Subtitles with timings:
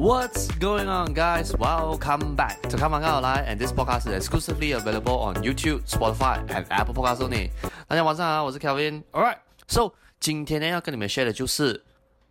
[0.00, 1.54] What's going on, guys?
[1.58, 5.82] Welcome back to Come On Come Alive, and this podcast is exclusively available on YouTube,
[5.86, 7.50] Spotify, and Apple Podcasts only.
[7.86, 9.02] 大家晚上好，我是 Kelvin。
[9.12, 9.36] Alright,
[9.68, 11.84] so 今天呢要跟你们 share 的就是，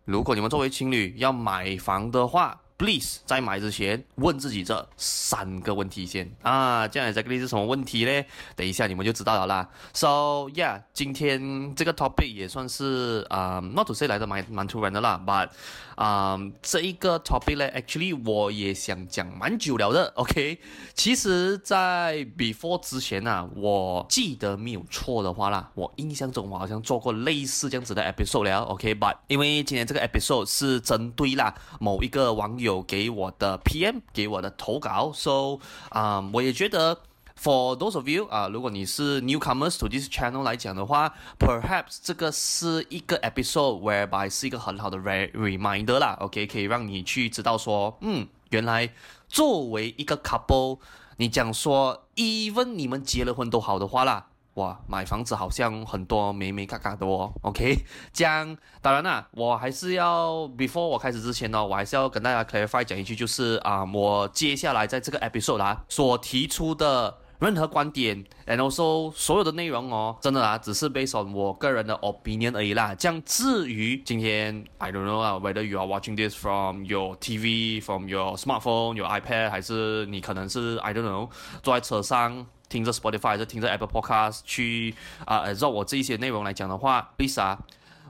[0.04, 2.60] 如果你们作为情侣要买房的话。
[2.80, 8.24] Please，在买之前问自己这三个问题先啊，这样 exactly 是什么问题呢？
[8.56, 9.68] 等一下你们就知道了啦。
[9.92, 15.50] So yeah，今天这个 topic 也算是啊、，not to say 来的蛮蛮突然的啦，but
[15.96, 20.10] 啊、这一个 topic 呢，actually 我也想讲蛮久了的。
[20.16, 20.58] OK，
[20.94, 28.60] 其实，在 before 之前啊，我记得没有错的话啦，我印象中我好像做过类似这样子的 episode 了。
[28.62, 32.69] OK，but、因为今天这个 episode 是针对啦某一个网友。
[32.70, 36.96] 有给我的 PM，给我的投稿，so 啊、我也觉得
[37.36, 45.30] for those of you 啊、如果你是 newcomers to this channel 来讲的话，perhaps 这个是一个 episode whereby 是一个很好的 re
[45.32, 48.92] reminder 啦，OK，可以让你去知道说，嗯，原来
[49.28, 50.78] 作为一个 couple，
[51.16, 54.28] 你讲说 even 你们结了婚都好的话啦。
[54.54, 72.92] 哇，买房子好像很多眉眉角角的哦，OK，这样当然啦，我还是要 before 我开始之前呢，我还是要跟大家 clarify 讲一句，就是啊，我接下来在这个 episode 啦所提出的任何观点，and also 所有的内容哦，真的啊，只是 based on 我个人的 opinion 而已啦。
[72.96, 80.76] 这样至于今天，I don't know whether you are watching this from your TV, from your smartphone, your iPad，还是你可能是
[80.78, 81.30] I don't know
[81.62, 82.46] 坐在车上。
[82.70, 84.94] 听着 Spotify 还是听着 Apple Podcast 去
[85.26, 87.58] 啊，绕我这一些内容来讲的话，Lisa，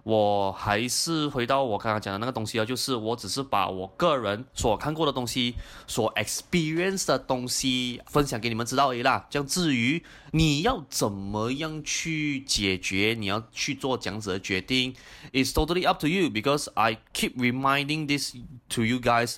[0.04, 9.26] 我还是回到我刚刚讲的那个东西啊，就是我只是把我个人所看过的东西、所 experience 的东西分享给你们知道而已啦。
[9.30, 10.02] 这样至于
[10.32, 14.94] 你要怎么样去解决，你要去做这样子的决定
[15.32, 18.36] ，it's totally up to you because I keep reminding this
[18.70, 19.36] to you guys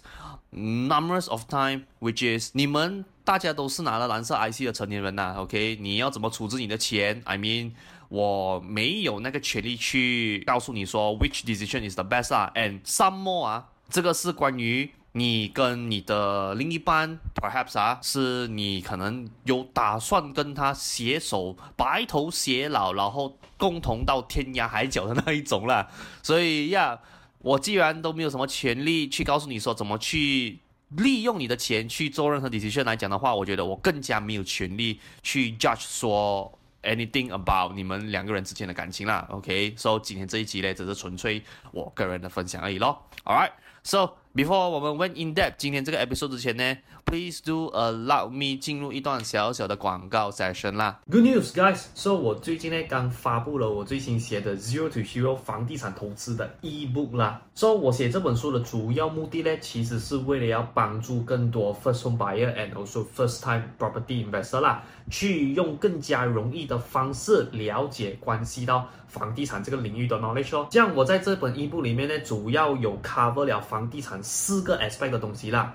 [0.52, 3.04] numerous of time, which is 你们。
[3.24, 5.76] 大家都是拿了蓝色 IC 的成年人呐、啊，OK？
[5.80, 7.70] 你要怎么处置你的钱？I mean，
[8.08, 12.50] 我没有那个权利去告诉你说 which decision is the best 啊。
[12.56, 25.88] And some more 啊，这个是关于你跟你的另一半，perhaps 啊，是你可能有打算跟他携手白头偕老，然后共同到天涯海角的那一种啦。
[26.24, 26.98] 所以呀，
[27.38, 30.58] 我既然都没有什么权利去告诉你说怎么去。
[30.96, 39.26] 利用你的钱去做任何 decision 来讲的话，我觉得我更加没有权利去 judge 说 anything about 你们两个人之间的感情啦。
[39.30, 43.02] OK，so、今天这一集呢，只是纯粹我个人的分享而已咯。
[43.24, 51.00] Alright，so before 我们 went in depth 今天这个 episode 之前呢，please do allow me 进入一段小小的广告 session 啦。
[51.10, 57.42] Good news, guys！So 我最近呢刚发布了我最新写的 Zero to Hero 房地产投资的 ebook 啦。
[57.54, 70.66] So 我写这本书的主要目的呢，其实是为了要帮助更多 first home buyer and also first time property investor 啦，去用更加容易的方式了解关系到房地产这个领域的 knowledge 哦。
[70.70, 75.74] 这样我在这本 ebook 里面呢，主要有 cover 了房地产四个 aspect 的东西啦。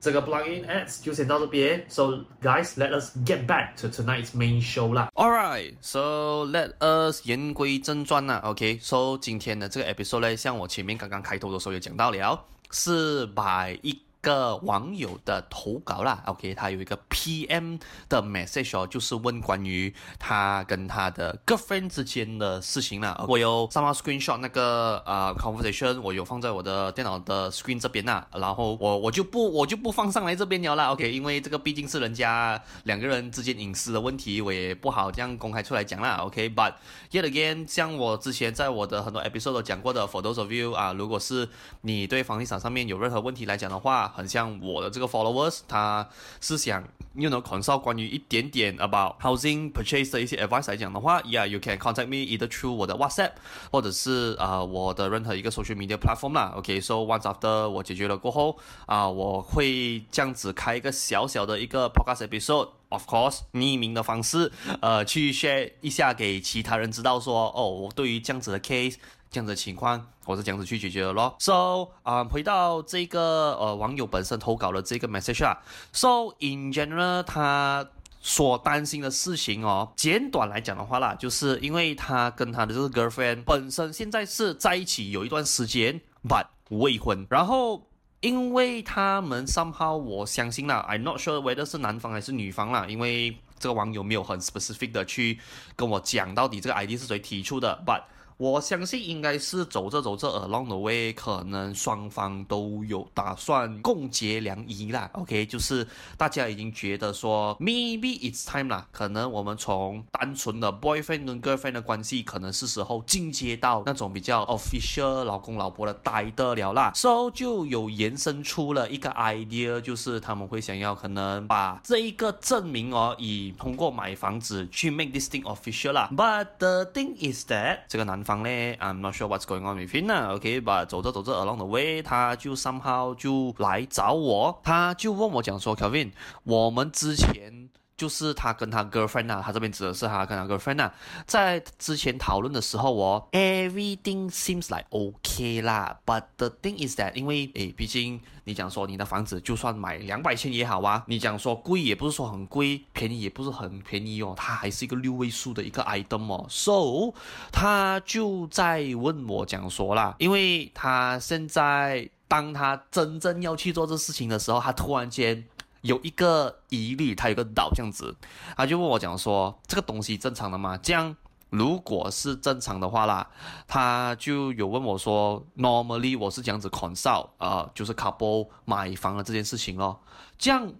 [0.00, 1.84] 这个 plugin ads 就先到这边。
[1.88, 5.10] So guys, let us get back to tonight's main show 啦。
[5.14, 8.40] Alright, so let us 言归正传啦。
[8.44, 23.24] OK，so 今天的这个 episode 呢，像我前面刚刚开头的时候也讲到了，是把一个网友的投稿啦，OK，他有一个 PM 的 message 哦，就是问关于他跟他的 girlfriend 之间的事情啦。
[23.28, 36.74] 我有上 screenshot 那个呃 conversation，我有放在我的电脑的 screen 这边啦，然后我我就不我就不放上来这边了啦，OK，因为这个毕竟是人家两个人之间隐私的问题，我也不好这样公开出来讲啦，OK，but
[37.12, 41.48] yet again，像我之前在我的很多 episode 都讲过的，for those of you 啊，如果是
[41.82, 46.08] 你对房地产上面有任何问题来讲的话，很像我的这个 followers，他
[46.40, 46.82] 是想
[47.14, 52.72] you know consult 关于一点点 about housing purchase 的一些 advice 来讲的话，yeah，you can contact me either through
[52.72, 53.32] 我的 WhatsApp，
[53.70, 56.52] 或者是啊、呃、我的任何一个 social media platform 啦。
[56.56, 64.50] OK，so、once after 我解决了过后啊、我会这样子开一个小小的一个 podcast episode，of course 匿名的方式，
[64.80, 68.96] 呃，去 share 一下给其他人知道说，哦，我对于这样子的 case。
[69.30, 71.36] 这样的情况，我是这样子去解决的咯。
[71.38, 75.58] So，啊、回到这个呃网友本身投稿的这个 message 啊。
[75.92, 77.88] So in general，他
[78.20, 87.26] 所担心的事情哦，简短来讲的话啦，就是因为他跟他的这个 girlfriend 本身现在是在一起有一段时间，but 未婚。
[87.30, 87.86] 然后
[88.20, 95.38] 因为他们 somehow，我相信啦，I'm not sure whether 是男方还是女方啦，因为这个网友没有很 specific 的去
[95.76, 98.02] 跟我讲到底这个 ID 是谁提出的，but
[98.38, 105.10] 我相信应该是走着走着 along the way，可能双方都有打算共结良医啦。
[105.14, 105.84] OK，就是
[106.16, 116.92] 大家已经觉得说 maybe it's time 啦，可能我们从单纯的 boyfriend 跟 girlfriend 的关系，可能是时候进阶到那种比较 official 老公老婆的待得了啦。
[116.94, 126.08] So 就有延伸出了一个 idea，就是他们会想要可能把这一个证明哦，以通过买房子去 make this thing official 啦。
[126.14, 128.27] But the thing is that 这个男。
[128.28, 136.12] 方咧，I'm not sure what's going on with him 啦，OK，把走着走着 along the way，他就 somehow 就来找我，他就问我讲说，Kevin，
[136.44, 140.94] 我们之前就是他跟他 girlfriend 啊，他这边指的是他跟他 girlfriend 啊，
[141.26, 148.18] 在之前讨论的时候哦，everything seems like OK 啦，but the thing is that 因为诶，毕竟。
[148.44, 156.46] 你讲说你的房子就算买两百千也好啊，你讲说贵也不是说很贵，便宜也不是很便宜哦，它还是一个六位数的一个 item 哦。
[156.48, 157.12] So
[157.52, 165.44] 他就在问我讲说啦，因为他现在当他真正要去做这事情的时候，他突然间
[165.88, 168.14] 有一个疑虑，他有个 doubt 这样子，
[168.56, 170.76] 他就问我讲说这个东西正常的吗？
[170.76, 171.16] 这样。
[171.50, 173.26] 如果是正常的话啦，
[173.66, 179.98] 他就有问我说，normally 我是这样子 consult 啊、呃，就是 couple 买房的这件事情咯。
[180.36, 180.70] 这样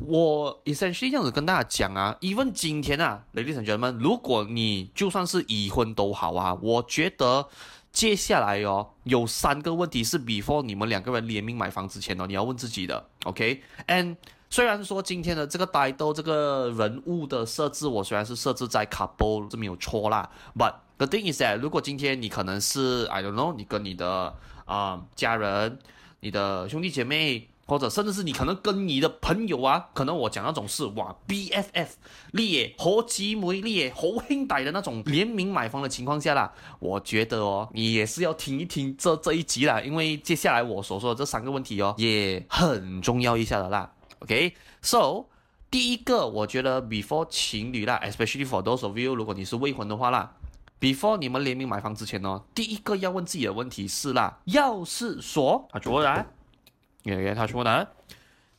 [0.00, 7.46] 我 essentially 这样子跟大家讲啊，even 今天啊，ladies and gentlemen，如果你就算是已婚都好啊，我觉得
[7.92, 14.16] 接下来哦，有三个问题是 before 你们两个人联名买房之前哦，你要问自己的，OK？And
[14.50, 24.34] 虽然说今天的这个呆豆这个人物的设置，我虽然是设置在卡波这没有错啦，but the thing is that 如果今天你可能是 I don't know，你跟你的
[24.66, 25.78] 啊、家人、
[26.20, 31.88] 你的兄弟姐妹，或者甚至是你可能跟你的朋友啊，可能我讲那种是哇 BFF
[32.32, 43.92] 烈好姊妹烈好兄弟的那种联名买房的情况下啦，我觉得哦，你也是要听一听这这一集啦，因为接下来我所说的这三个问题哦，也很重要一下的啦。
[44.20, 45.26] OK，so、
[45.70, 50.34] 第一个，我觉得 before 情侣啦，especially for those of you，如果你是未婚的话啦
[50.78, 56.24] ，before 你们联名买房之前呢，第一个要问自己的问题是啦，要是说，他说呢，
[57.02, 57.86] 爷爷他说呢，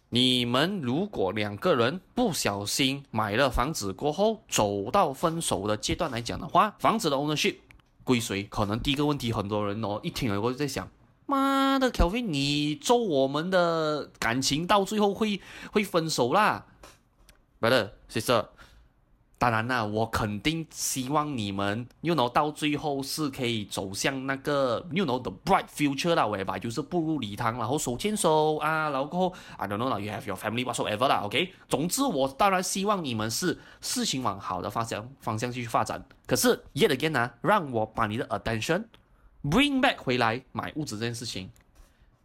[0.10, 7.56] 你们如果两个人不小心买了房子过后，走到分手的阶段来讲的话，房子的 ownership
[8.04, 8.44] 归谁？
[8.44, 10.88] 可能第一个问题，很多人哦一听了过后就在想。
[11.26, 15.40] 妈的，Kelvin，你咒我们的感情到最后会
[15.72, 16.66] 会分手啦
[17.62, 18.48] ？Brother，sister，
[19.44, 36.06] 当然啦，我肯定希望你们，you know，到最后是可以走向那个，you know，the bright future 啦，喂吧，就是步入礼堂，然后手牵手啊，然后，I don't know，you have your family whatsoever 啦，OK，总之我当然希望你们是事情往好的方向方向去发展。
[36.26, 38.86] 可是，yet again 啊，让我把你的 attention。
[39.44, 41.52] Bring back 回来买屋子这件事情，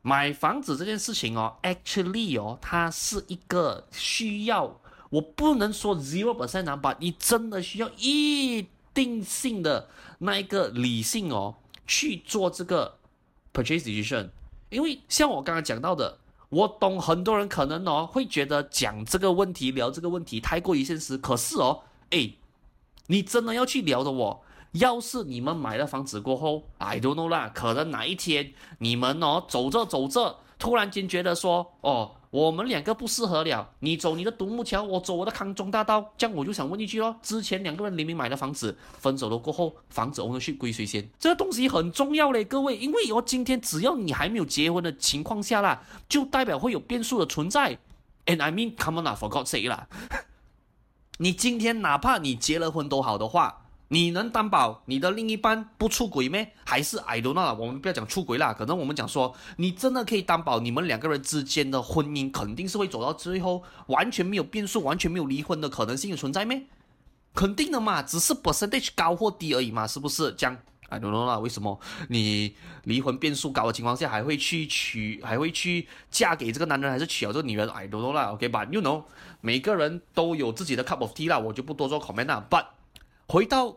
[0.03, 9.89] 买房子这件事情哦，actually 哦，它是一个需要，我不能说 zero percent 啊，but 你真的需要一定性的
[10.19, 11.55] 那一个理性哦
[11.87, 12.99] 去做这个
[13.55, 14.29] purchase decision，
[14.69, 16.19] 因为像我刚刚讲到的，
[16.51, 21.17] 我懂很多人可能哦会觉得讲这个问题、聊这个问题太过于现实。
[21.17, 22.37] 可是哦，诶，
[23.07, 24.41] 你真的要去聊的哦。
[24.73, 32.17] 要是你们买了房子过后，I don't know 啦，可能哪一天你们哦走着走着，突然间觉得说，哦。
[32.31, 36.13] 我们两个不适合了，你走你的独木桥，我走我的康庄大道。
[36.19, 41.09] 这样我就想问一句喽：之前两个人联名买的房子，分手了过后，房子 owner 是归谁先？
[41.19, 47.79] 这个东西很重要嘞，各位，因为哦，今天只要你还没有结婚的情况下啦，就代表会有变数的存在。
[48.27, 49.89] And I mean, come on 啦，for God's sake 啦，
[51.17, 53.68] 你今天哪怕你结了婚都好的话。
[53.91, 56.53] 你能担保你的另一半不出轨咩？
[56.65, 66.65] 还是 I don't know，我们不要讲出轨啦，可能我们讲说，你真的可以担保你们两个人之间的婚姻肯定是会走到最后，完全没有变数，完全没有离婚的可能性存在咩？
[67.35, 70.33] 肯定的嘛，只是 percentage 高或低而已嘛，是不是？
[70.33, 70.59] 这样
[70.91, 72.55] I don't know 啦，为什么你
[72.85, 79.05] 离婚变数高的情况下还会去娶，还会去嫁给这个男人，还是娶了这个女人？I don't know 啦，OK，but you know，
[79.41, 82.67] 每个人都有自己的 cup of tea 啦，我就不多做 comment 啦，but。
[83.29, 83.77] 回到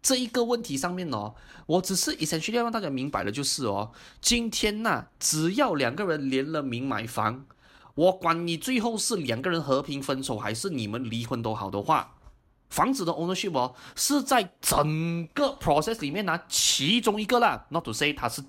[0.00, 1.34] 这一个问题上面哦，
[1.66, 3.92] 我只是 essentially 要让大家明白的就是哦，
[4.22, 7.44] 今天呐，只要两个人联了名买房，
[7.94, 12.14] 我管你最后是两个人和平分手还是你们离婚都好的话，
[12.70, 18.40] 房子的 ownership 哦是在整个 process 里面呢其中一个啦，not to say 它是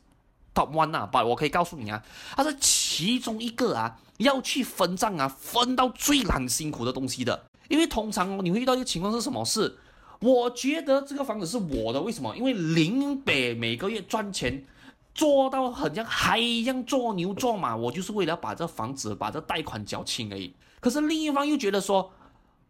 [0.53, 2.01] top one 啊，but 我可以告诉你啊，
[2.38, 9.77] 它是其中一个啊，要去分账啊，分到最难辛苦的东西的，因为通常你会遇到一个情况是什么事？
[10.20, 12.36] 我觉得这个房子是我的，为什么？
[12.36, 14.66] 因为林北每个月赚钱，
[15.14, 20.54] 做到很像海一样做牛做马，我就是为了把这房子把这贷款缴清而已。
[20.82, 22.12] 可是另一方又觉得说，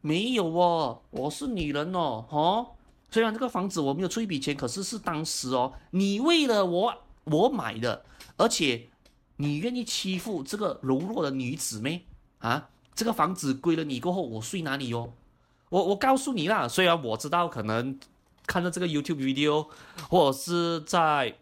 [0.02, 2.68] 没有哦，我是女人哦，哦，
[3.10, 8.04] 虽然这个房子我没有出一笔钱，可是是当时哦，你为了我我买的，
[8.38, 8.90] 而且
[9.38, 12.02] 你愿意欺负这个柔弱的女子咩？
[12.38, 15.14] 啊，这个房子归了你过后，我睡哪里哦？
[15.70, 18.00] 我我告诉你啦，虽然我知道可能
[18.48, 19.68] 看着这个 YouTube video，
[20.10, 21.36] 或者是在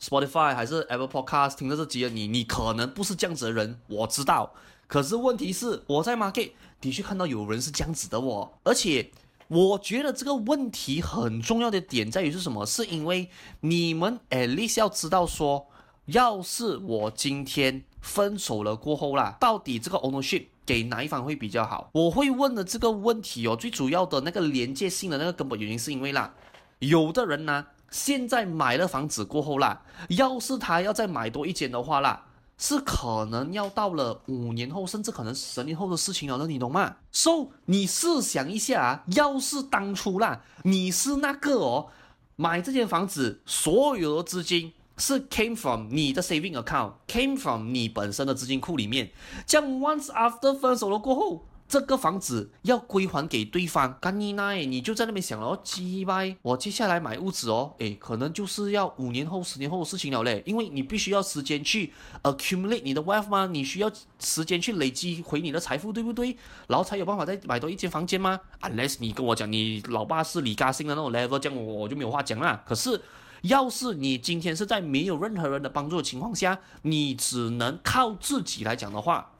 [0.00, 4.52] Spotify 还是 Apple Podcast 听到这集的你，你可能不是这样子的人，我知道。
[4.86, 9.10] 可是问题是，我在 Market 的确看到有人是这样子的哦，而且
[9.48, 12.66] 我觉得这个问题很重要的点在于是什么？
[12.66, 13.30] 是因为
[13.60, 15.68] 你们 at least 要知道说，
[16.06, 20.46] 要是我今天分手了过后啦，到底这个 ownership。
[20.66, 21.90] 给哪一方会比较好？
[21.92, 26.32] 我会问的这个问题哦，最主要的那个连接性的那个根本原因是因为啦，
[26.78, 41.88] 有的人呢，现在买了房子过后啦，要是他要再买多一间的话啦，是可能要到了五年后，甚至可能十年后的事情了，你懂吗？So 你试想一下啊，要是当初啦，你是那个哦，
[42.36, 44.72] 买这间房子所有的资金。
[44.96, 49.10] 是 came from 你的 saving account，came from 你本身的资金库里面。
[49.46, 66.36] 这样 once after 分手了过后，这个房子要归还给对方，干你那，你就在那边想哦，鸡掰，我接下来买屋子哦，诶，可能就是要五年后、十年后的事情了嘞，因为你必须要时间去 accumulate 你的 wealth 嘛，你需要时间去累积回你的财富，对不对？
[66.68, 72.62] 然后才有办法再买多一间房间吗？Unless 你跟我讲你老爸是李嘉欣的那种 level，这样我我就没有话讲啦。
[72.64, 73.00] 可是。
[73.44, 79.32] 要是你今天是在没有任何人的帮助的情况下，你只能靠自己来讲的话，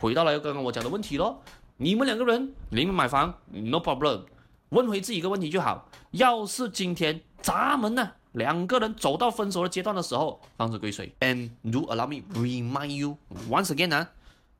[0.00, 1.42] 回到了刚刚我讲的问题咯。
[1.76, 4.22] 你们两个人，你们买房，no problem。
[4.70, 5.88] 问回自己一个问题就好。
[6.10, 13.16] 要是今天咱们呢两个人走到分手的阶段的时候，房子归谁？And do allow me remind you
[13.48, 14.10] once again 啊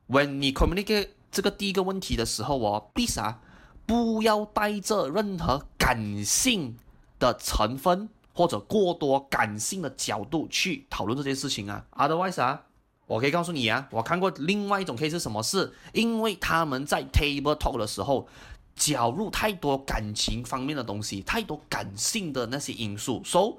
[0.07, 3.41] ，when 你 communicate 这个第一个问题的时候哦，please 啊，
[3.85, 6.77] 不要带着任何感性
[7.19, 8.07] 的成分。
[8.37, 12.61] 或者过多感性的角度去讨论这件事情啊，otherwise 啊，
[13.07, 18.27] 我可以告诉你啊，我看过另外一种 case 是什么事，因为他们在 table talk 的时候，
[18.75, 23.57] 搅入太多感情方面的东西，太多感性的那些因素，so,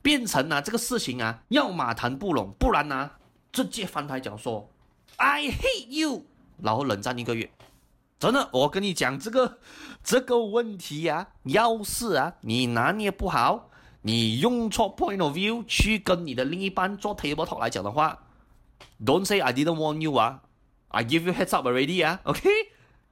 [0.00, 3.18] 变成啊这个事情啊，要么谈不拢，不然呢、啊，
[3.52, 4.66] 直接翻台讲说
[5.16, 6.24] I hate you，
[6.62, 7.50] 然后冷战一个月。
[8.18, 9.58] 真的，我跟你讲这个
[10.02, 13.68] 这个问题啊，要是啊你拿捏不好。
[14.06, 18.18] 你用错 point of view 去跟你的另一半做 table talk 来讲的话
[19.02, 20.42] ，Don't say I didn't warn you 啊
[20.88, 22.46] ，I give you heads up already 啊， OK，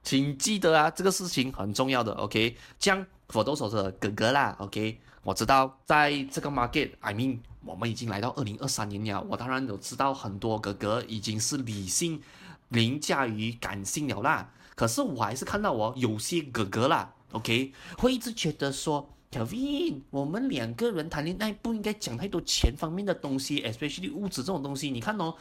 [0.03, 12.21] 请记得啊，这个事情很重要的，OK，这样 for those 的哥哥啦，OK，我知道在这个 market，I mean，我们已经来到二零二三年了，我当然有知道很多哥哥已经是理性
[12.69, 19.09] 凌驾于感性了啦，可是我还是看到我有些哥哥啦，OK，会一直觉得说。
[19.33, 24.91] Kevin，我们两个人谈恋爱不应该讲太多钱方面的东西，especially 物质这种东西。
[24.91, 25.33] 你看哦，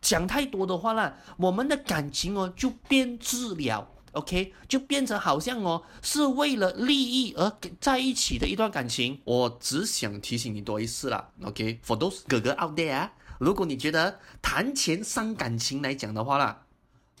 [0.00, 9.20] 讲太多的话啦，我们的感情哦就变质了，OK，就变成好像哦是为了利益而在一起的一段感情。
[9.22, 16.64] 我只想提醒你多一次啦，OK，for those 哥哥 out there，如果你觉得谈钱伤感情来讲的话啦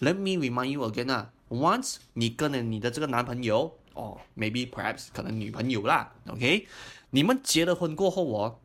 [0.00, 3.78] ，Let me remind you again 啊，once 你跟了你的这个男朋友。
[3.96, 6.68] 哦、，maybe perhaps 可能女朋友啦，OK？
[7.10, 8.58] 你们结了婚过后哦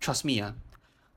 [0.00, 0.54] ，trust me 啊，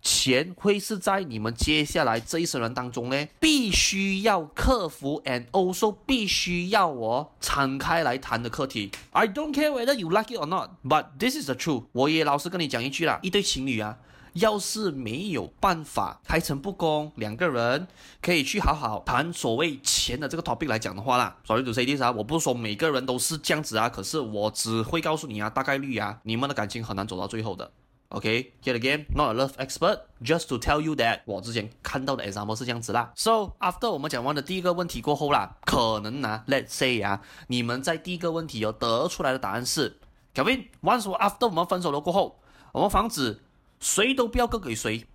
[0.01, 8.91] 钱会是在你们接下来这一生人当中呢，必须要克服，and also 必须要哦敞开来谈的课题。
[9.11, 11.83] I don't care whether you like it or not，but this is the truth。
[11.91, 13.99] 我也老实跟你讲一句啦，一对情侣啊。
[14.33, 17.87] 要是没有办法开诚布公，两个人
[18.21, 27.71] 可以去好好谈所谓钱的这个 topic 来讲的话啦，sorry to say this 啊，我不是说每个人都是这样子啊，可是我只会告诉你啊，大概率啊，你们的感情很难走到最后的。
[28.09, 33.11] OK，yet again，not a love expert，just to tell you that 我之前看到的 example 是这样子啦。
[33.15, 39.99] So after 我们讲完的第一个问题过后啦，可能啊，let's say 啊，你们在第一个问题有得出来的答案是
[40.33, 42.39] ，Kevin，once after 我们分手了过后，
[42.71, 43.41] 我们房子。
[43.81, 45.05] 谁都不要割给谁，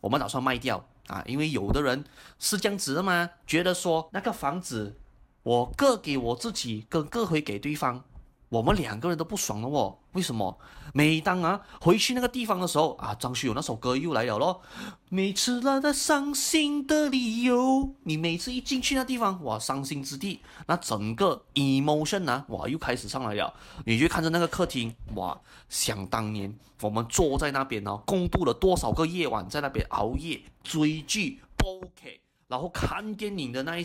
[0.00, 1.22] 我们打算卖掉啊！
[1.26, 2.04] 因为有的人
[2.38, 4.96] 是这样子的嘛，觉得说那个房子
[5.42, 8.04] 我割给我自己，跟割回给对方。
[8.48, 10.56] 我们两个人都不爽了哦，为什么？
[10.94, 14.62] 每当啊回去那个地方的时候啊，张学友那首歌又来了咯。
[15.08, 23.52] 每次那个伤心的理由，你每次一进去那地方，哇，伤心之地，那整个 emotion 啊，哇，又开始上来了。
[23.84, 25.38] 你就看着那个客厅，哇，
[25.68, 33.84] 想当年我们坐在那边呢，共度了多少个夜晚，在那边熬夜追剧、煲剧，然后看电影的那一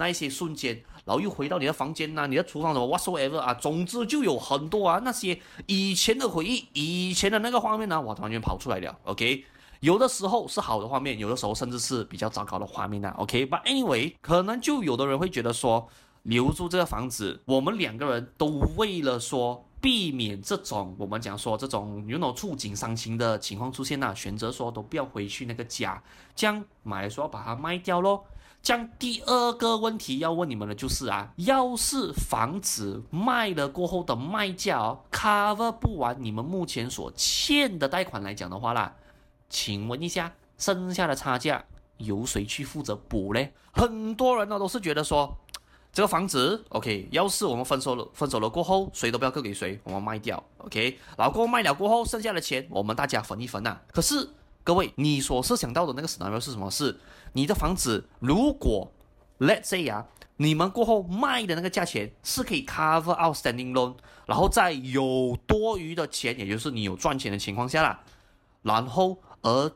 [0.00, 0.82] 那一些瞬间。
[1.04, 8.96] 然后又回到你的房间呐、你的厨房什么 whatsoever 啊，总之就有很多啊那些以前的回忆，以前的那个画面呢、啊，哇，完全跑出来了。
[9.04, 9.44] OK，
[9.80, 15.88] 有的时候是好的画面，有的时候甚至是比较糟糕的画面呢、OK，but、anyway，可能就有的人会觉得说，
[16.24, 18.46] 留住这个房子，我们两个人都
[18.76, 26.00] 为了说避免这种我们讲说这种有那种触景伤情的情况出现呐、选择说都不要回去那个家，
[26.36, 28.22] 这样买的时候把它卖掉喽。
[28.62, 38.94] 将第二个问题要问你们的就是啊，要是房子卖了过后的卖价哦，cover 不完你们目前所欠的贷款来讲的话啦，
[39.48, 41.64] 请问一下，剩下的差价
[41.96, 43.48] 由谁去负责补呢？
[43.72, 45.34] 很多人呢都是觉得说，
[45.90, 53.82] 这个房子 OK，要是我们分手了，分手了过后，谁都不要割给谁，我们卖掉 OK，然后过后卖了过后，剩下的钱我们大家分一分呐、啊。
[53.90, 54.28] 可是
[54.62, 56.70] 各位，你所设想到的那个 scenario 是什么？
[56.70, 57.00] 是？
[57.32, 58.92] 你的房子如果
[59.38, 63.94] ，let's say 啊，你们过后卖的那个价钱是可以 cover outstanding loan，
[64.26, 68.00] 然后在有多余的钱，也就是你有赚钱的情况下啦，
[68.62, 69.72] 然后而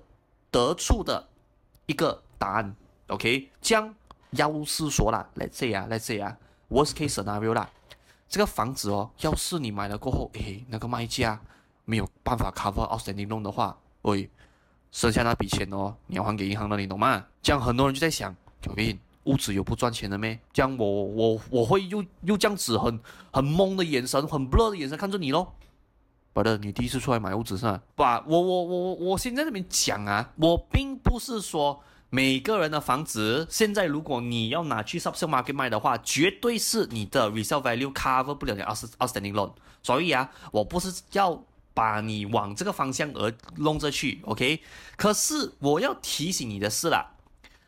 [0.50, 1.28] 得出的
[1.86, 2.74] 一个答案
[3.08, 3.94] ，OK，将
[4.30, 6.36] 要是说啦，let's say 啊，let's say 啊
[6.70, 7.68] ，worst case scenario 啦，
[8.28, 11.40] 这个房子哦，要是你买了过后，诶，那个卖家
[11.84, 14.28] 没有办法 cover outstanding loan 的话，喂。
[14.94, 17.26] 剩下那笔钱哦，你要还给银行的，你懂吗？
[17.42, 20.38] 这样很多人就在想，小斌，屋子有不赚钱的咩？
[20.52, 23.00] 这样我我我会又又这样子很
[23.32, 25.52] 很懵的眼神，很 blur 的眼神看着你咯。
[26.32, 27.82] 不的，你第一次出来买屋子是吧？
[27.96, 39.50] 把我我我我先在那边讲啊，我并不是说每个人的房子现在如果你要拿去 subsale market 卖的话，绝对是你的 resale value cover 不了你 outstanding loan。
[39.82, 41.42] 所以啊，我不是要。
[41.74, 44.62] 把你往这个方向而弄着去，OK？
[44.96, 47.16] 可是我要提醒你的是啦，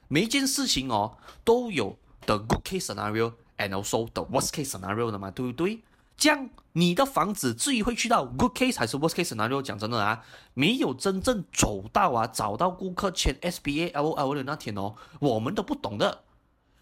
[0.06, 5.82] 每一件事情哦都有 the good case scenario and also the worst case scenario 的嘛，对不对？
[6.16, 9.60] 这样你的房子至于会去到 good case 还是 worst case scenario？
[9.60, 10.22] 讲真的啊，
[10.54, 16.22] 没有真正走到啊，找到顾客签 S B A L O L 的那天哦，我们都不懂的。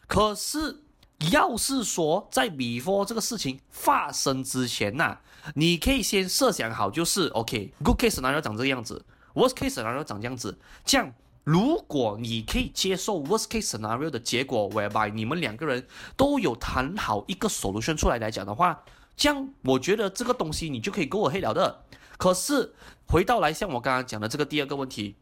[0.06, 0.83] 可是。
[1.30, 5.18] 要是说在 before 这个事情发生之前呐、
[5.54, 10.58] 你可以先设想好，就是 OK，good、case scenario 长这个样子，worst case scenario 长这样子。
[10.84, 11.12] 这样，
[11.44, 18.82] 如果你可以接受 worst case scenario 的结果，whereby 你们两个人都有谈好一个 solution 出来来讲的话，
[19.16, 21.84] 这样我觉得这个东西你就可以跟我黑聊的。
[22.16, 22.74] 可是
[23.06, 25.16] 回到来像我刚刚讲的这个第二个问题，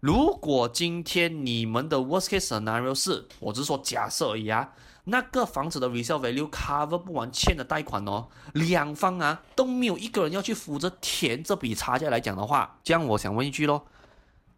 [0.00, 4.72] 如果今天你们的 worst case scenario 是，我只是说假设而已啊。
[5.10, 13.84] 那个房子的 resale value cover 不完欠的贷款哦，两方啊都没有一个人要去负责填这笔差价来讲的话，这样我想问一句喽，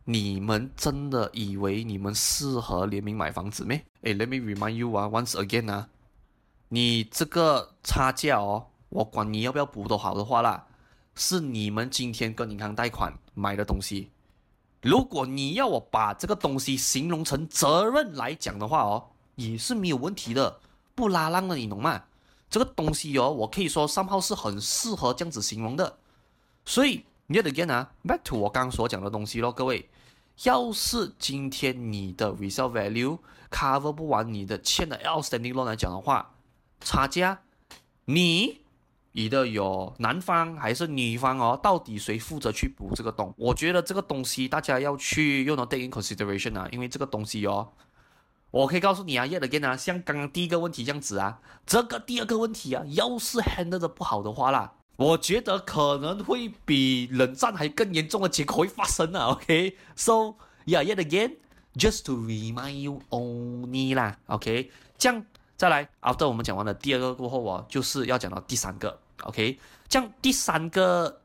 [0.07, 3.76] 你们真的以为你们适合联名买房子没？
[4.03, 5.88] 哎，Let me remind you 啊，once again 啊，
[6.70, 10.66] 你这个差价哦，我管你要不要补都好的话啦，
[11.14, 14.11] 是你们今天跟银行贷款买的东西。
[14.83, 20.61] 如果你要我把这个东西形容成责任来讲的话哦，也是没有问题的，
[20.95, 22.05] 不拉浪的，你懂吗？
[22.49, 25.99] 这个东西哦，我可以说三号是很适合这样子形容的。
[26.64, 29.88] 所以你要得 again 啊，back to 我刚刚所讲的东西咯，各位，
[30.45, 33.19] 要是今天你的 resale value
[33.51, 36.35] cover 不完你的欠的 outstanding loan 来讲的话，
[36.81, 37.43] 差价，
[38.07, 38.60] 你。
[39.12, 41.59] 你的有男方还是女方哦？
[41.61, 43.35] 到底谁负责去补这个洞？
[43.37, 47.73] 我觉得这个东西大家要去用到 take in consideration 啊，因为这个东西哦，
[48.53, 59.33] 我可以告诉你啊，yet again 啊，像刚刚第一个问题这样子啊，这个第二个问题啊，要是 handle 的不好的话啦，我觉得可能会比冷战还更严重的结果会发生啊。
[59.35, 65.25] OK，so yeah，yet again，just to remind you only 啦，OK，这样。
[65.61, 69.59] 再来，after 我们讲完了第二个过后哦，就是要讲到第三个，OK？
[69.90, 71.20] 这样第三个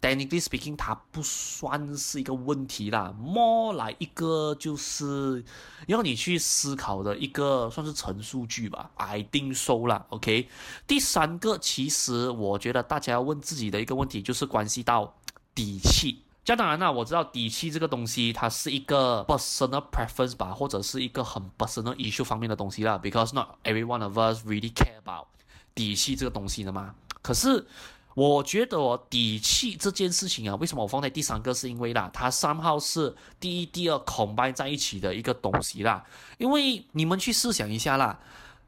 [0.00, 5.44] ，technically speaking，它不算是一个问题啦，more 来一个就是
[5.88, 10.48] 要你去思考的一个算是陈述句吧，I think so 啦，OK？
[10.86, 15.16] 第三个，其实我觉得大家要问自己的一个问题，就是关系到
[15.56, 16.22] 底气。
[16.46, 22.96] 这当然啦，我知道底气这个东西，它是一个 personal preference 吧，或者是一个很 personal issue 方面的东西啦。
[23.02, 25.26] Because not every one of us really care about
[25.74, 26.94] 底气这个东西的嘛。
[27.20, 27.66] 可是
[28.14, 31.52] 我觉得哦，底气这件事情啊，为什么我放在第三个？
[31.52, 36.04] 是因为啦，它三号是第一、第二 combine 在一起的一个东西啦。
[36.38, 38.20] 因为你们去试想一下啦。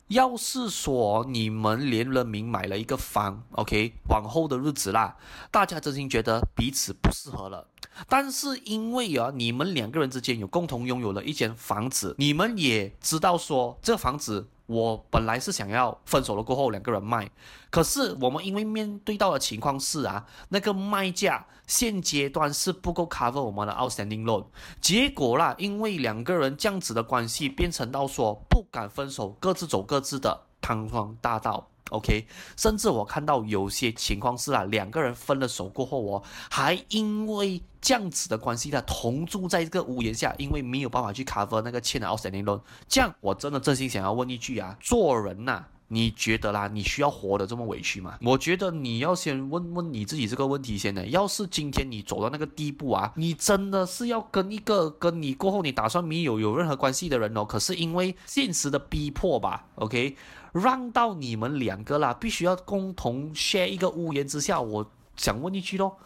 [0.08, 5.16] 要是说你们联了名买了一个房，OK，往后的日子啦，
[5.50, 7.66] 大家真心觉得彼此不适合了。
[8.08, 14.48] 但是因为啊，你们两个人之间有共同拥有了一间房子，你们也知道说这房子。
[14.68, 17.28] 我本来是想要分手了过后两个人卖，
[17.70, 24.44] 可是我们因为面对到的情况是啊，那个卖价现阶段是不够 cover 我们的 outstanding loan，
[24.80, 31.68] 结果啦，因为两个人这样子的关系变成到说不敢分手，各自走各自的汤庄大道。
[31.90, 42.60] OK，甚至我看到有些情况是啊，两个人分了手过后哦，还因为这样子的关系呢，同住在这个屋檐下，因为没有办法去 cover 那个欠的 outstanding loan。
[42.88, 48.18] 这样我真的真心想要问一句啊，做人呐、你觉得啦，你需要活得这么委屈吗？
[48.22, 51.06] 我觉得你要先问问你自己这个问题先呢。
[51.06, 60.16] 要是今天你走到那个地步啊，你真的是要跟一个跟你过后你打算没有有任何关系的人哦，可是因为现实的逼迫吧，OK。
[60.52, 64.60] 让到你们两个啦，必须要共同 share 一个屋檐之下。
[64.60, 65.96] 我想问一句咯，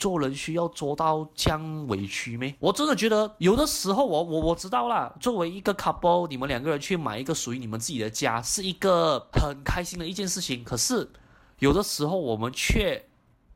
[0.00, 2.52] 做人需要做到这样委屈没？
[2.58, 10.64] 我真的觉得有的时候我我我知道啦，作为一个 couple，你们两个人去买一个属于你们自己的家，是一个很开心的一件事情。
[10.64, 11.08] 可是
[11.58, 13.04] 有的时候我们却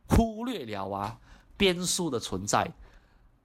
[0.06, 1.18] 忽略了啊
[1.56, 2.70] 变数的存在。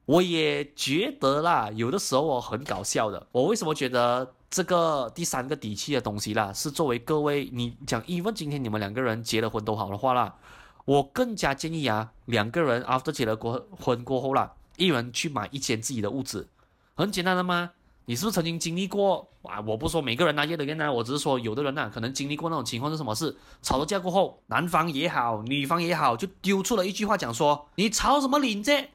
[0.06, 3.26] 我也觉得啦，有的时候我很搞笑的。
[3.32, 4.36] 我为什么觉得？
[4.52, 10.38] 这个第三个底气的东西啦，是作为各位你讲，even 今天你们两个人结了婚都好的话啦，
[10.86, 16.48] 我更加建议啊，两个人 after 结了过婚过后啦，一人去买一间自己的屋子，
[16.96, 17.72] 很简单的吗？
[18.06, 19.62] 你是不是曾经经历过啊？
[19.62, 23.38] 我不说每个人那些的人呢，我只是说有的人呢，可能经历过那种情况是什么事？
[23.62, 28.90] 吵了架过后，男方也好，女方也好，就丢出了一句话讲说：“你吵什么理这？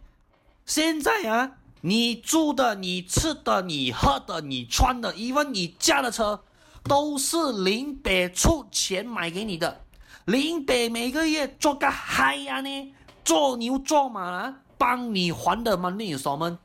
[0.67, 6.43] 现在啊。”你住的、你吃的、你喝的、你穿的，因为你驾的车，
[6.85, 9.84] 都是林北出钱买给你的。
[10.27, 16.57] 林北每个月做个嗨呀呢，做牛做马啊，帮你还的 money installment，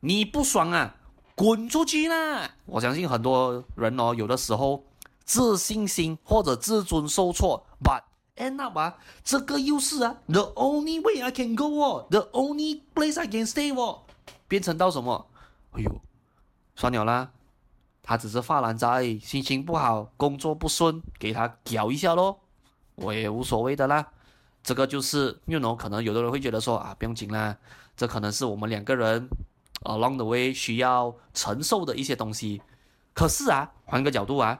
[0.00, 0.94] 你不爽啊，
[1.34, 2.50] 滚出去啦！
[2.64, 4.82] 我相信很多人哦，有的时候
[5.24, 8.02] 自信心或者自尊受挫，but
[8.36, 14.04] end up 啊，这个又是啊，the only way I can go 哦，the only place I can stay 哦。
[14.48, 15.26] 变成到什么？
[15.72, 16.00] 哎呦，
[16.74, 17.30] 算了啦，
[18.02, 22.40] 他只是发烂渣，心情不好，工作不顺，给他搞一下咯，
[23.02, 24.06] 我也无所谓的啦。
[24.62, 27.56] 这个就是，you know，可能有的人会觉得说啊，不用紧啦，
[27.96, 29.28] 这可能是我们两个人
[29.82, 32.62] along the way 需要承受的一些东西。
[33.12, 34.58] 可是啊，换个角度啊，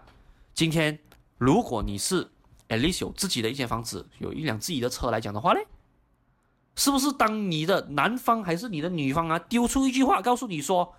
[0.52, 0.98] 今天
[1.38, 2.24] 如果你是
[2.68, 5.60] at least 有自己的一间房子，有一辆自己的车来讲的话呢？
[6.74, 10.94] 是不是当你的男方还是你的女方啊，丢出一句话告诉你说，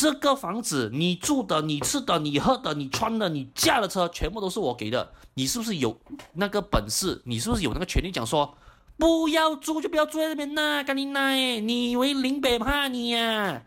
[0.00, 5.12] 这个房子你住的、你吃的、你喝的、你穿的、你驾的车，全部都是我给的。
[5.34, 5.94] 你是不是有
[6.32, 7.20] 那个本事？
[7.26, 8.56] 你是不是有那个权利讲说，
[8.96, 10.82] 不要住就不要住在这边呐？
[10.82, 13.62] 赶紧来，你以为林北怕你呀？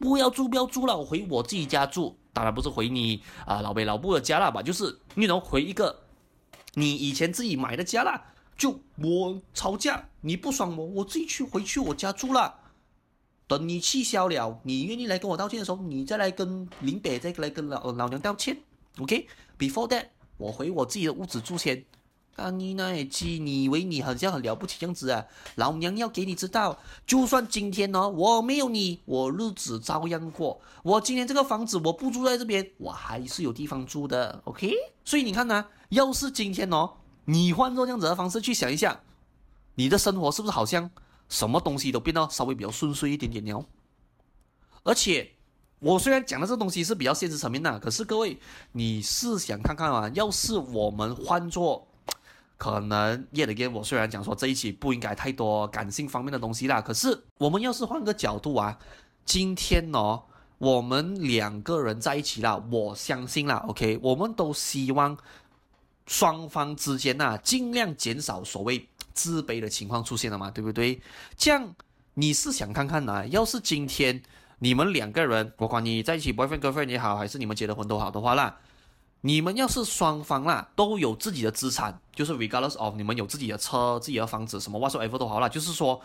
[0.00, 2.18] 不要住，不要住了，我回我自己家住。
[2.32, 4.60] 当然不是回你啊老北老布的家了吧？
[4.60, 6.00] 就是你能回一个
[6.74, 8.20] 你以前自己买的家啦。
[8.56, 12.52] 就我吵架，你不爽我，我自己去回去我家住了。
[13.48, 18.56] 等你气消了，你愿意来跟我道歉的时候，你再来跟林北再来跟老老娘道歉。
[18.98, 20.04] OK，Before that，
[20.36, 21.84] 我回我自己的屋子住先。
[22.36, 25.26] 啊，你那野鸡，你以为你好像很了不起样子啊？
[25.56, 30.60] 老娘要给你知道，就算今天哦，我没有你，我日子照样过。
[30.84, 34.40] 我今天这个房子我不住在这边，我还是有地方住的。
[34.44, 34.72] OK，
[35.04, 36.92] 所以你看呢，要是今天哦，
[37.24, 39.00] 你换做这样子的方式去想一下，
[39.74, 40.88] 你的生活是不是好像
[41.28, 43.64] 什么东西都变得稍微比较顺遂一点点呢？
[44.82, 45.32] 而且，
[45.80, 48.38] 我虽然讲的这东西是比较现实层面的，可是各位，
[48.72, 51.86] 你试想看看啊，要是我们换做。
[52.56, 58.76] 可能 yet again，我虽然讲说这一期不应该太多感性方面的东西啦，可是我们要是换个角度啊，
[59.24, 60.20] 今天呢，
[60.58, 65.16] 我们两个人在一起啦，我相信啦，OK，我们都希望
[66.08, 68.88] 双方之间呐、啊，尽量减少所谓
[69.18, 71.00] 自卑的情况出现了嘛，对不对？
[71.36, 71.74] 这样
[72.14, 73.26] 你是想看看呢？
[73.26, 74.22] 要是今天
[74.60, 78.56] 你们两个人，不管你在一起 boyfriend girlfriend 也好，还是你们结了婚都好的话啦。
[79.22, 86.00] 你们要是双方啦都有自己的资产，就是 regardless of 你们有自己的车、自己的房子，什么 whatsoever 都好啦，就是说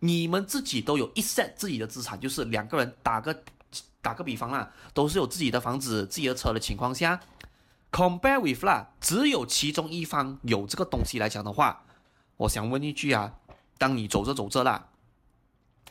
[0.00, 3.44] 你们自己都有一 set 自己的资产，就是两个人打个
[4.02, 7.20] 打个比方啦，都是有自己的房子、自己的车的情况下
[7.92, 11.84] ，compare with 啦，只有其中一方有这个东西来讲的话，
[12.40, 13.34] 我想问一句啊，
[13.76, 14.88] 当你走着走着啦，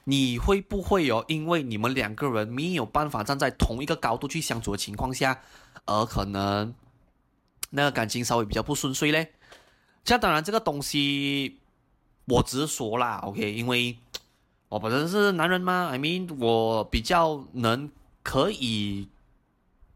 [0.05, 5.41] 你会不会有因为你们两个人没有办法站在同一个高度去相处的情况下？
[5.85, 6.73] 而可能
[7.69, 9.31] 那个感情稍微比较不顺遂嘞，
[10.03, 11.59] 这当然这个东西
[12.25, 13.95] 我只是说啦，OK，因为
[14.69, 17.91] 我本身是男人嘛，I mean 我比较能
[18.23, 19.07] 可以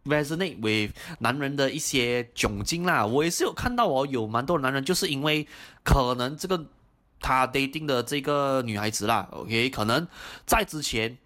[0.05, 3.05] resonate with 男人的一些窘境啦。
[3.05, 5.47] 我也是有看到哦，有蛮多男人就是因为
[5.83, 6.65] 可能这个
[7.19, 10.07] 他 dating 的这个女孩子啦，OK，可能
[10.45, 11.17] 在之前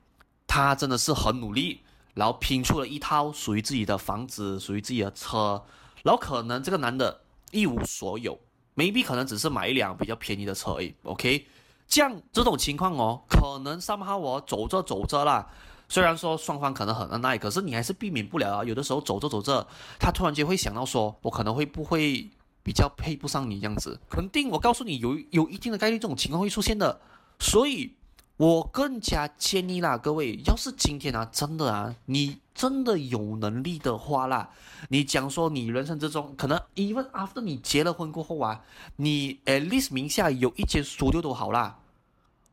[0.45, 1.81] 他真的是很努力。
[2.13, 5.63] 然后拼出了一套属于自己的房子，属于自己的车，
[6.01, 8.35] 然后可能这个男的一无所有
[8.75, 11.45] ，maybe 可能只是买一辆比较便宜的车而已，OK，
[11.87, 15.47] 这样这种情况哦，可能 somehow 我走着走着啦，
[15.89, 19.67] 虽然说双方可能很恩爱，可是你还是避免不了啊，有的时候走着走着，
[19.99, 22.29] 他突然间会想到说，我可能会不会
[22.63, 26.99] 比较配不上你这样子，肯定我告诉你有有一定的概率这种情况会出现的，
[27.39, 27.93] 所以。
[28.37, 34.51] 我更加建议啦，各位，要是今天啊，真的啊，你真的有能力的话啦，
[34.89, 38.61] 你讲说你人生之中可能，even after 你结了婚过后啊，
[38.97, 41.79] 你 at least 名下有一间 studio 都好啦，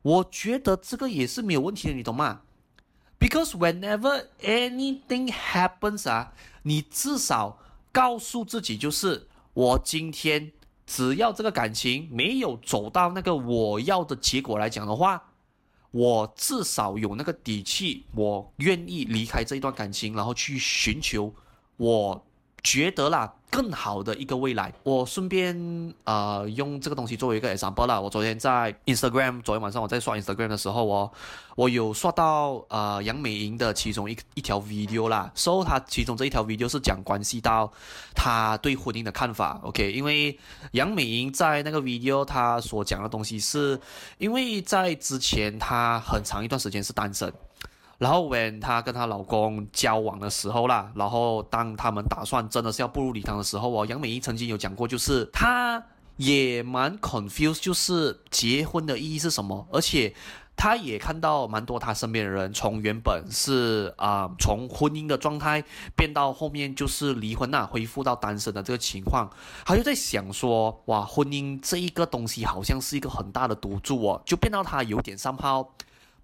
[0.01, 2.41] 我觉得这个也是没有问题的，你懂吗
[3.19, 7.59] ？Because whenever anything happens 啊，你至少
[7.93, 10.53] 告诉自己就是，我今天
[10.87, 15.31] 只要这个感情没有走到那个我要的结果来讲的话。
[15.91, 21.33] 我至少有那个底气，我愿意离开这一段感情，然后去寻求，
[21.77, 22.27] 我
[22.65, 23.35] 觉得啦。
[23.55, 28.01] 更好的一个未来，我顺便呃用这个东西作为一个 example 啦。
[28.01, 31.09] 我昨天在 Instagram，昨天晚上我在刷 Instagram 的时候哦，
[31.55, 35.31] 我有刷到呃杨美莹的其中一一条 video 啦。
[35.37, 37.73] 所以他其中这一条 video 是讲关系到
[38.13, 39.61] 她对婚姻的看法。
[39.63, 40.37] OK，因为
[40.73, 43.81] 杨美莹在那个 video 她所讲的东西是，
[44.19, 47.33] 因为在之前她很长一段时间是单身。
[47.99, 55.83] 然后，when 她跟她老公交往的时候啦，然后当他们打算真的是要步入礼堂的时候哦，杨美仪曾经有讲过，就是她
[56.17, 60.13] 也蛮 confused，就是结婚的意义是什么，而且
[60.57, 65.65] 她也看到蛮多她身边的人从原本是啊、呃、从婚姻的状态
[65.97, 69.31] 变到后面就是离婚呐，恢复到单身的这个情况，
[69.65, 75.67] 她就在想说，哇，婚姻这一个东西好像是一个很大的赌注哦，就变到她有点 somehow。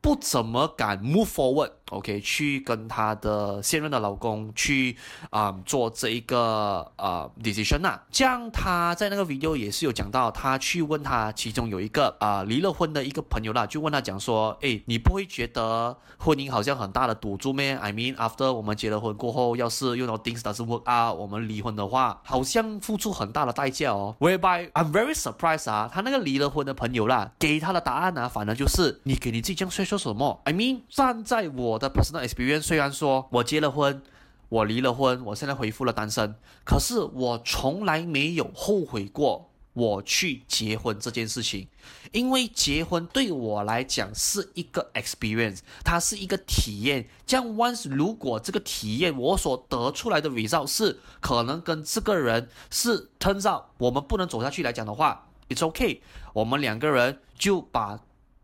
[0.00, 4.96] 不怎么敢 move forward OK，去跟她的现任的老公去
[5.29, 8.03] 啊、做这一个呃 decision 啊。
[8.11, 24.14] 这样她在那个 video 也是有讲到，她去问她其中有一个啊、离了婚的一个朋友啦，就问他讲说，诶，你不会觉得婚姻好像很大的赌注咩？I mean after 我们结了婚过后，要是 you know things doesn't work out，我们离婚的话，好像付出很大的代价哦。
[24.20, 29.81] Whereby I'm very surprised 啊，他那个离了婚的朋友啦，给他的答案呢、反而就是你给你自己这样说。
[29.90, 34.00] 说什么？I mean，站在我的 personal experience，虽然说我结了婚，
[34.48, 41.68] 我离了婚，我现在恢复了单身，可是我从来没有后悔过我去结婚这件事情，
[42.12, 47.08] 因为结婚对我来讲是一个 experience，它是一个体验。
[47.24, 55.28] 这样 once 如果这个体验我所得出来的 result 是可能跟这个人是 turns out 我们不能走下去来讲的话。
[55.48, 56.00] ，it's okay，
[56.32, 57.98] 我们两个人就把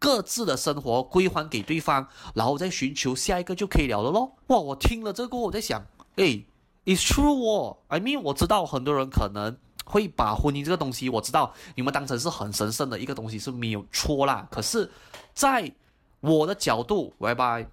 [0.07, 4.37] 各自的生活归还给对方，然后再寻求下一个就可以了了咯。
[4.47, 6.47] 哇，我听了这个，我在想，诶
[6.85, 14.47] ，it's true 哦，I mean，我知道很多人可能会把婚姻这个东西，我知道你们当成是很神圣的一个东西是没有错啦。
[14.49, 14.89] 可是，
[15.35, 15.73] 在
[16.21, 17.67] 我的角度，whereby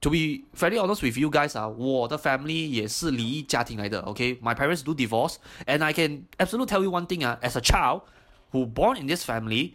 [0.00, 5.34] To be fairly honest with you guys 啊，我的 family 也是离异家庭来的，OK？My parents do divorce,
[5.66, 8.02] and I can absolutely tell you one thing 啊，as a child
[8.52, 9.72] who born in this family,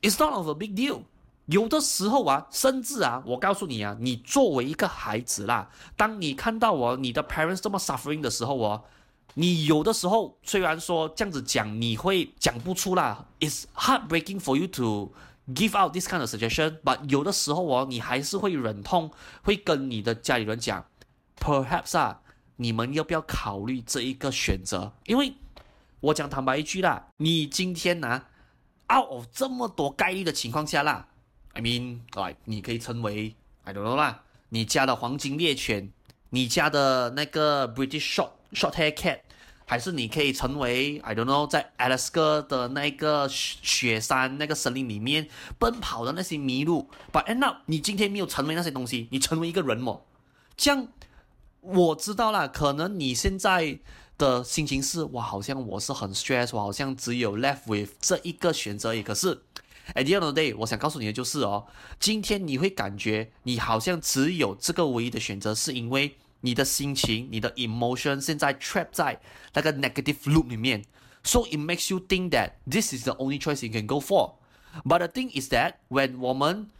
[0.00, 1.02] it's not of a big deal。
[1.46, 8.82] 有的时候啊，甚至啊，我告诉你啊，你作为一个孩子啦，当你看到我你的 parents 这么 suffering 的时候哦，
[9.34, 15.12] 你有的时候虽然说这样子讲，你会讲不出啦，it's heartbreaking for you to。
[15.54, 19.12] Give out this kind of suggestion，but 有的时候哦，你还是会忍痛
[19.44, 20.84] 会跟你的家里人讲
[21.38, 22.20] ，perhaps 啊，
[22.56, 24.92] 你们要不要考虑这一个选择？
[25.04, 25.34] 因为
[26.00, 28.24] 我讲坦白一句啦，你今天呢、
[28.92, 31.08] ，out 这么多概率的情况下啦
[31.52, 35.90] ，I mean，like 你可以成为 I don't know 啦，你家的黄金猎犬，
[36.30, 39.20] 你家的那个 British short short hair cat。
[39.68, 46.88] 还是你可以成为 I don't know，在 Alaska 的那个雪山那个森林里面奔跑的那些麋鹿。
[47.12, 50.06] But end up，你今天没有成为那些东西，你成为一个人么？
[50.56, 50.86] 这样
[51.62, 53.80] 我知道啦，可能你现在
[54.17, 59.03] 的心情是，哇，好像我是很 stress，我好像只有 left with 这一个选择而已。
[59.03, 59.35] 可是
[59.95, 61.65] at the end of the day，我想告诉你的就是哦，
[61.99, 66.15] 今天你会感觉你好像只有这个唯一的选择，是因为。
[66.43, 69.21] 你的心情，你的 emotion 现在 trap 在
[69.53, 70.83] 那个 negative loop 里面，
[71.23, 74.37] so it makes you think that this is the only choice you can go for.
[74.83, 76.71] But the thing is that when 我们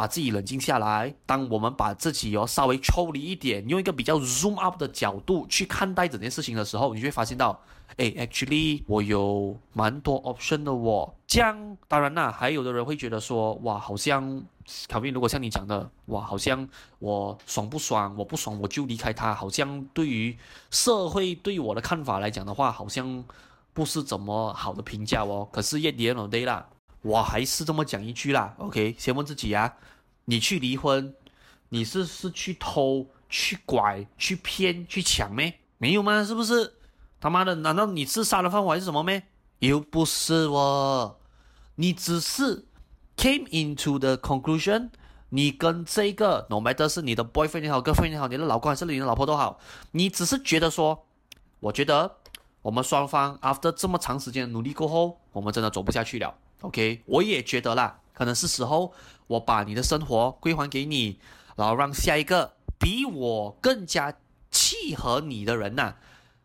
[0.00, 7.60] 把自己冷静下来，当我们把自己哦稍微抽离一点，用一个比较 zoom up 的角度去看待整件事情的时候，你就会发现到，
[7.98, 11.12] 哎，actually 我有蛮多 option 的哦。
[11.26, 14.42] 这样当然啦，还有的人会觉得说，哇，好像。
[14.88, 16.68] 卡宾，如果像你讲的，哇，好像
[17.00, 18.14] 我爽不爽？
[18.16, 19.34] 我不爽我就离开他。
[19.34, 20.38] 好像对于
[20.70, 23.24] 社会对我的看法来讲的话，好像
[23.72, 25.48] 不是怎么好的评价哦。
[25.50, 26.64] 可是 at the end of day 啦，
[27.02, 28.54] 我还是这么讲一句啦。
[28.58, 29.76] OK，先问自己啊，
[30.24, 31.14] 你去离婚，
[31.68, 35.60] 你是是去偷、去拐、去骗、去抢咩？
[35.78, 36.24] 没有吗？
[36.24, 36.74] 是不是？
[37.20, 39.22] 他妈的，难道你是杀人犯还是什么咩？
[39.60, 41.16] 又不是哦，
[41.76, 42.66] 你只是。
[43.16, 44.88] Came into the conclusion，
[45.28, 49.60] 你跟这个 no matter 是你的 boyfriend 也好，girlfriend 也好，你的老公还是你的老婆都好，
[49.90, 51.06] 你只是觉得说，
[51.58, 52.16] 我觉得
[52.62, 56.34] 我们双方 after 这么长时间努力过后，我们真的走不下去了。
[56.60, 58.92] OK，我也觉得啦，可能是时候
[59.26, 61.18] 我把你的生活归还给你，
[61.56, 64.14] 然后让下一个比我更加
[64.50, 65.94] 契合你的人呐、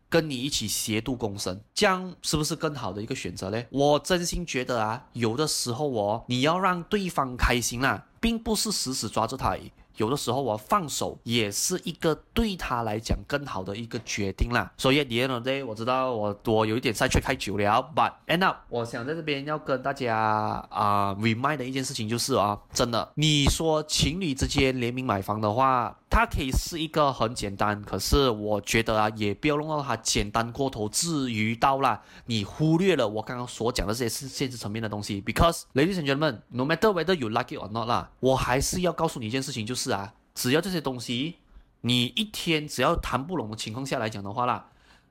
[0.09, 3.67] 跟你一起协度共生，这样是不是更好的一个选择嘞？
[3.71, 9.71] 我真心觉得啊，有的时候哦，你要让对方开心啦、并不是死死抓住他而已。
[9.97, 14.71] 有的时候我放手也是一个对他来讲更好的一个决定啦。
[14.77, 20.15] 所以 at the end of day，我知道我我有一点赛车开久了，but end up，我想在这边要跟大家
[20.69, 35.21] 啊、remind 的一件事情就是啊，真的，你说情侣之间联名买房的话，它可以是一个很简单，可是我觉得啊，也不要弄到它简单过头，至于到啦，你忽略了我刚刚所讲的这些是现实层面的东西。
[35.21, 39.91] Because ladies and gentlemen，no matter whether you like it or not 啦，我还是要告诉你一件事情，就是。
[39.91, 41.35] 啊，只要这些东西，
[41.81, 44.67] 你一天只要谈不拢的情况下来讲的话啦，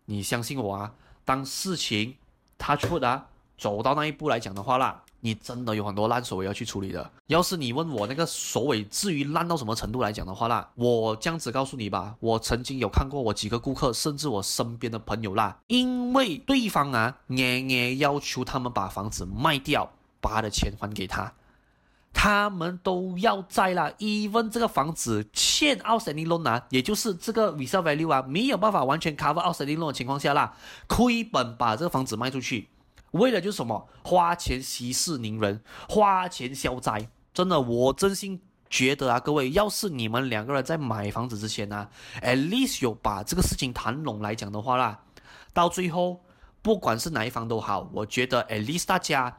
[0.07, 0.95] 你相信我啊，
[1.27, 2.17] 当事情
[2.57, 3.27] 他出啊
[3.59, 7.11] 走到那一步来讲的话啦，你真的有很多烂手尾要去处理的。
[7.29, 21.33] 要是你问我那个所谓至于烂到什么程度来讲的话啦，我这样子告诉你吧，我曾经有看过我几个顾客，甚至我身边的朋友啦，因为对方啊，年年要求他们把房子卖掉，把他的钱还给他。
[22.13, 30.55] 他们都要债啦，even 这个房子欠 outstanding loan 啊，也就是这个 resale value 啊，没有办法完全 cover outstanding loan 的情况下啦，
[30.87, 32.69] 亏本把这个房子卖出去，
[33.15, 37.09] 为了就是什么，花钱息事宁人，花钱消灾。
[37.33, 41.91] 真的，我真心觉得啊，各位，要是你们两个人在买房子之前呢、啊
[42.23, 45.01] ，at least 有把这个事情谈拢来讲的话啦，
[45.53, 46.21] 到最后
[46.63, 49.39] 不管是哪一方都好，我觉得 at least 大家。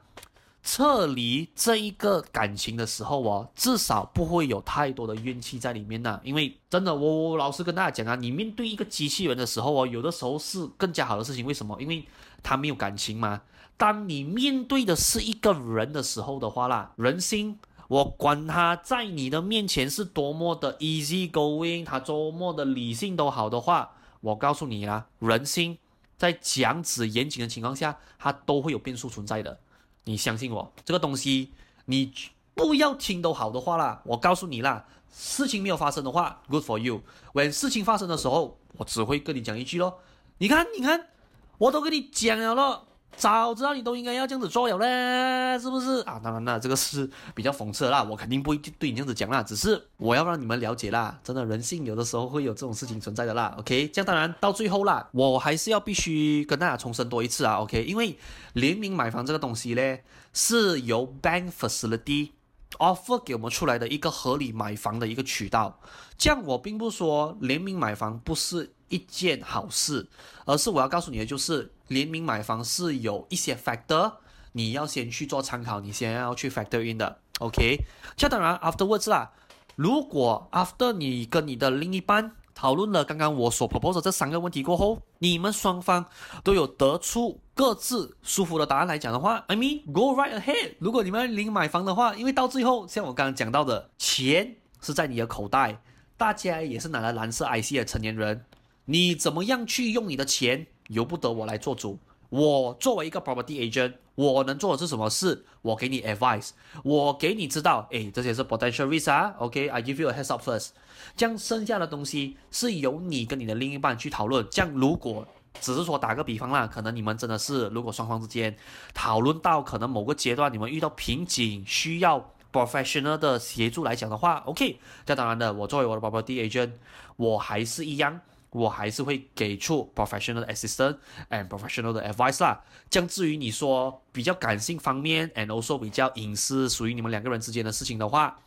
[0.68, 6.20] 撤离这一个感情的时候哦，至少不会有太多的怨气在里面呢。
[6.24, 11.46] 因为真的，我我老实跟大家讲啊，你面对一个机器人的时候哦，有的时候是更加好的事情。
[11.46, 11.80] 为什么？
[11.80, 12.04] 因为
[12.42, 13.40] 他没有感情嘛。
[13.78, 25.78] 当你面对的是一个人的时候的话啦，人心，我管他在你的面前是多么的 easy going，他多么的理性都好的话，我告诉你啦，人心。
[26.18, 29.60] 在讲子严谨的情况下，它都会有变数存在的。
[30.06, 31.52] 你相信我，这个东西
[31.88, 32.14] 你
[32.54, 37.02] 不要听都好的话啦，我告诉你啦，事情没有发生的话，good for you。
[37.34, 40.00] when 事情发生的时候，我只会跟你讲一句咯，
[40.38, 41.10] 你看，你看，
[41.58, 42.88] 我都跟你讲了咯。
[43.18, 46.20] 早知道你都应该要这样子做了嘞，是不是啊？
[46.24, 53.56] 当然啦，这个是比较讽刺啦，我肯定不会对你这样子讲啦，只是我要让你们了解啦，真的人性有的时候会有这种事情存在的啦。
[53.58, 57.56] OK，这样当然到最后啦，我还是要必须跟大家重申多一次啊。
[57.62, 58.18] OK，因为
[58.54, 59.98] 联名买房这个东西呢，
[60.34, 62.32] 是由 Bank Facility
[62.78, 65.80] offer 给我们出来的一个合理买房的一个渠道。
[66.18, 70.08] 这样我并不说联名买房不是一件好事，
[70.46, 71.72] 而是我要告诉你的就是。
[71.88, 74.14] 联名买房是有一些 factor，
[74.54, 77.78] 你要先去做参考，你先要去 factor in 的，OK？
[78.18, 79.34] 这当然 afterwards 啦，
[79.76, 86.08] 如果 after 你跟你的另一半讨论了刚刚我所 propose 这三个问题过后，你们双方
[86.44, 90.74] 都有得出各自舒服的答案来讲的话，I mean go right ahead。
[90.80, 95.80] 如果你们要联名买房的话，因为到最后像我刚刚讲到的，钱是在你的口袋，
[96.18, 98.44] 大家也是拿了蓝色 IC 的成年人，
[98.86, 100.68] 你怎么样去用你的钱？
[100.88, 102.00] 由不得我来做主。
[102.30, 105.46] 我作为一个 property agent，我能做的是什么事？
[105.62, 106.50] 我给你 advice，
[106.84, 110.70] 我给你知道，诶，这些是 potential risk，OK，I give you a heads up first。
[111.16, 114.46] 这样剩下的东西是由你跟你的另一半去讨论。
[114.52, 115.26] 这样如果
[115.62, 118.56] 只是说打个比方啦，可能你们真的是如果双方之间
[118.94, 124.78] 讨论到可能某个阶段你们遇到瓶颈，需要 professional 的协助来讲的话，OK。
[125.06, 126.72] 这当然的，我作为我的 property agent，
[127.16, 128.20] 我还是一样。
[128.56, 130.98] 我还是会给出 professional assistant
[131.30, 132.64] and professional 的 advice 啦。
[132.90, 138.40] 将至于你说比较感性方面，and also 比较隐私，属于你们两个人之间的事情的话，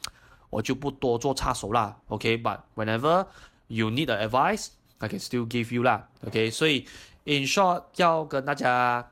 [0.49, 1.95] 我就不多做插手啦。
[2.07, 3.27] OK，but、whenever
[3.67, 6.09] you need advice，I can still give you 啦。
[6.27, 6.87] OK，所以
[7.25, 9.11] in short 要跟大家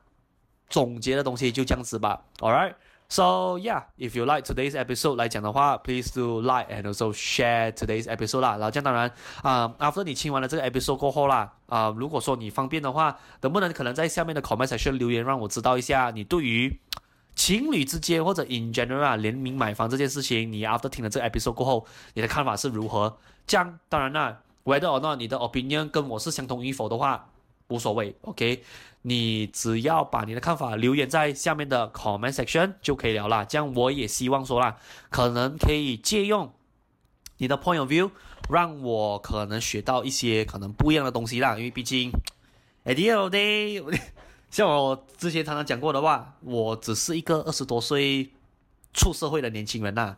[0.70, 2.24] 总结的东西就这样子吧。
[2.38, 2.74] All right。
[3.08, 8.56] So yeah, if you like today's episode 来讲的话，please do like and also share today's episode 啦。
[8.56, 9.10] 然后这样当然
[9.42, 16.80] 啊、，after 你听完了这个 episode 过后啦，啊、如果说你方便的话，能不能可能在下面的 comment section 留言，让我知道一下你对于
[17.36, 23.16] 情侣之间或者 in general 联名买房这件事情，你 after 听了这个 episode 过后，你的看法是如何？
[23.46, 27.28] 这样当然啦，whether or not 你的 opinion 跟我是相同与否的话。
[27.68, 28.62] 无所谓，OK，
[29.08, 33.44] 你只要把你的看法留言在下面的 comment section 就可以了啦。
[33.44, 34.78] 这样我也希望说啦，
[35.10, 36.52] 可能可以借用
[37.36, 38.10] 你的 point of view，
[38.50, 41.56] 让我可能学到一些可能不一样的东西啦。
[41.56, 42.10] 因为毕竟
[42.84, 44.00] ，idea day，
[44.50, 48.32] 像我之前常常讲过的话，我只是一个二十多岁
[48.92, 50.16] 出社会的年轻人呐。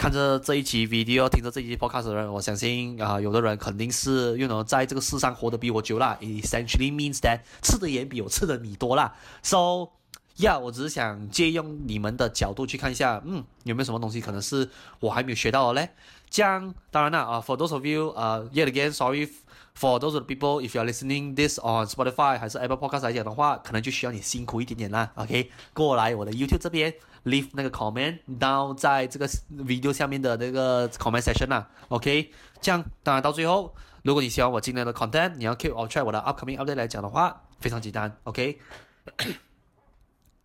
[0.00, 6.16] 看着这一期 video，听着这一期 podcast 的人，我相信啊、有的人肯定是又能在这个世上活得比我久啦。
[6.22, 9.14] Essentially means that 吃的盐比我吃的米多啦。
[9.42, 9.90] So
[10.38, 14.70] yeah，我只是想借用你们的角度去看一下，嗯，有没有什么东西可能是
[15.00, 15.90] 我还没有学到的嘞？
[16.30, 19.28] 这样当然啦啊、，for those of you，呃、uh,，yet again，sorry
[19.76, 25.10] for those of the people，if you are listening this on Spotify 还是 Apple Podcast 来讲的话，可能就需要你辛苦一点点啦。
[25.16, 26.94] OK，过来我的 YouTube 这边。
[27.24, 33.74] leave 那个 comment down 在这个 video 下面的那个 comment section 啦，OK，这样当然到最后，
[34.04, 38.58] 如果你喜欢我今天的 content，你要 keep on track 我的 upcoming update 来讲的话，非常简单，OK，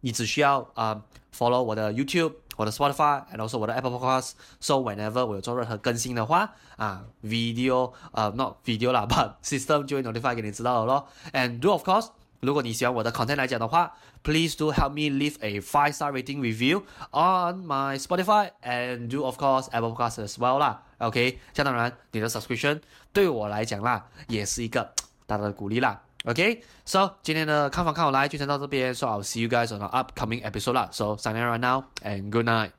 [0.01, 1.01] 你只需要啊、
[1.37, 10.33] follow 我的 YouTube、我的 Spotify，and also 我的 Apple Podcast，so whenever 我有做任何更新的话，啊、，video 呃、not video 啦，but system 就会 notify
[10.33, 12.09] 给你知道了咯，and do of course。
[12.41, 19.09] 如果你喜欢我的 content 来讲的话，please do help me leave a five star rating review on my Spotify and
[19.09, 20.83] do of course Apple Podcast as well 啦。
[20.99, 22.81] OK，这样当然你的 subscription
[23.11, 24.93] 对我来讲啦，也是一个
[25.25, 26.01] 大大的鼓励啦。
[26.24, 30.88] OK，so 今天的看房看好来就先到这边，so I'll see you guys on the upcoming episode 啦。
[30.92, 32.72] So signing right now and good night。